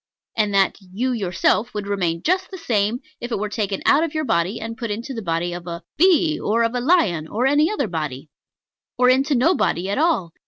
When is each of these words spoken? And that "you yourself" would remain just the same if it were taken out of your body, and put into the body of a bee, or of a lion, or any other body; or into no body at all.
And 0.35 0.51
that 0.55 0.77
"you 0.81 1.11
yourself" 1.11 1.75
would 1.75 1.85
remain 1.85 2.23
just 2.23 2.49
the 2.49 2.57
same 2.57 3.01
if 3.19 3.31
it 3.31 3.37
were 3.37 3.49
taken 3.49 3.83
out 3.85 4.03
of 4.03 4.15
your 4.15 4.23
body, 4.25 4.59
and 4.59 4.75
put 4.75 4.89
into 4.89 5.13
the 5.13 5.21
body 5.21 5.53
of 5.53 5.67
a 5.67 5.83
bee, 5.95 6.39
or 6.39 6.63
of 6.63 6.73
a 6.73 6.79
lion, 6.81 7.27
or 7.27 7.45
any 7.45 7.69
other 7.71 7.87
body; 7.87 8.31
or 8.97 9.11
into 9.11 9.35
no 9.35 9.53
body 9.53 9.91
at 9.91 9.99
all. 9.99 10.33